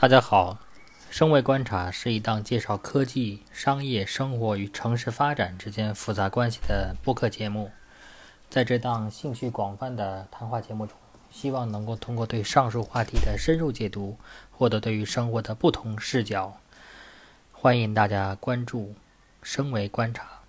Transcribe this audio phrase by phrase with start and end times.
[0.00, 0.56] 大家好
[1.10, 7.70] 生为观察是一档介绍科技商业生活与城市发展之间复杂关系的播客节目
[8.48, 10.96] 在这档兴趣广泛的谈话节目中
[11.30, 14.16] 希望能够通过对上述话题的深入解读
[14.50, 16.56] 获得对于生活的不同视角。
[17.52, 18.94] 欢迎大家关注
[19.42, 20.39] 生为观察